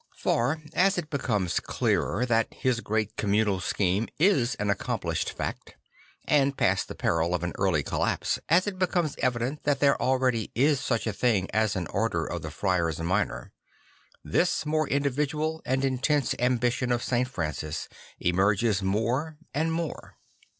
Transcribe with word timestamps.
For 0.17 0.63
as 0.73 0.97
it 0.97 1.11
becomes 1.11 1.59
clearer 1.59 2.25
that 2.25 2.51
his 2.51 2.79
great 2.81 3.15
communal 3.17 3.59
scheme 3.59 4.07
is 4.17 4.55
an 4.55 4.71
accomplished 4.71 5.29
fact 5.29 5.75
and 6.25 6.57
past 6.57 6.87
the 6.87 6.95
peril 6.95 7.35
of 7.35 7.43
an 7.43 7.53
early 7.59 7.83
collapse, 7.83 8.39
as 8.49 8.65
it 8.65 8.79
becomes 8.79 9.13
evident 9.19 9.61
that 9.61 9.79
there 9.79 10.01
already 10.01 10.49
is 10.55 10.79
such 10.79 11.05
a 11.05 11.13
thing 11.13 11.51
as 11.51 11.75
an 11.75 11.85
Order 11.91 12.25
of 12.25 12.41
the 12.41 12.49
Friars 12.49 12.99
Minor, 12.99 13.53
this 14.23 14.65
more 14.65 14.89
individual 14.89 15.61
and 15.65 15.85
intense 15.85 16.33
ambition 16.39 16.91
of 16.91 17.03
St. 17.03 17.27
Francis 17.27 17.87
emerges 18.19 18.81
more 18.81 19.37
and 19.53 19.71
more. 19.71 20.17